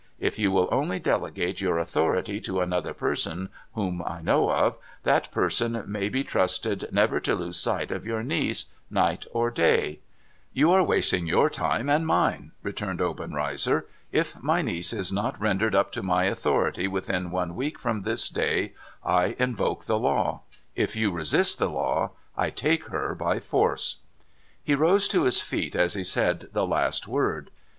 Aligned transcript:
If 0.17 0.39
you 0.39 0.49
will 0.51 0.67
only 0.71 0.97
delegate 0.97 1.61
your 1.61 1.77
authority 1.77 2.39
to 2.41 2.59
another 2.59 2.91
person 2.91 3.49
whom 3.73 4.01
I 4.03 4.23
know 4.23 4.49
of, 4.49 4.79
that 5.03 5.29
person 5.29 5.83
may 5.85 6.09
be 6.09 6.23
trusted 6.23 6.89
never 6.91 7.19
to 7.19 7.35
lose 7.35 7.57
sight 7.57 7.91
of 7.91 8.03
your 8.03 8.23
niece, 8.23 8.65
night 8.89 9.27
or 9.31 9.51
day!'' 9.51 9.99
You 10.53 10.71
are 10.71 10.83
wasting 10.83 11.27
your 11.27 11.51
time 11.51 11.87
and 11.87 12.07
mine,' 12.07 12.51
returned 12.63 12.99
Obenreizer.' 12.99 13.85
If 14.21 14.41
my 14.41 14.63
niece 14.63 14.91
is 14.91 15.11
not 15.11 15.39
rendered 15.39 15.75
up 15.75 15.95
io 15.95 16.01
my 16.01 16.23
authority 16.23 16.87
within 16.87 17.29
one 17.29 17.55
week 17.55 17.77
from 17.77 17.99
this 18.01 18.27
day, 18.27 18.73
I 19.05 19.35
invoke 19.37 19.85
the 19.85 19.99
law. 19.99 20.41
If 20.75 20.95
you 20.95 21.11
resist 21.11 21.59
the 21.59 21.69
law, 21.69 22.13
I 22.35 22.49
take 22.49 22.85
her 22.87 23.13
by 23.13 23.39
force.' 23.39 23.97
He 24.63 24.73
rose 24.73 25.07
to 25.09 25.25
his 25.25 25.41
feet 25.41 25.75
as 25.75 25.93
he 25.93 26.03
said 26.03 26.49
the 26.53 26.65
last 26.65 27.07
word. 27.07 27.51